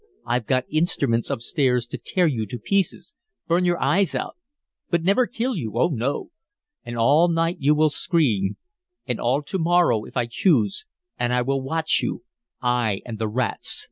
[0.25, 3.13] I've got instruments up stairs to tear you to pieces,
[3.47, 4.35] burn your eyes out
[4.89, 6.31] but never kill you, oh, no!
[6.83, 8.57] And all night you will scream,
[9.05, 10.87] and all to morrow, if I choose.
[11.19, 12.23] And I will watch you
[12.63, 13.79] I and the rats.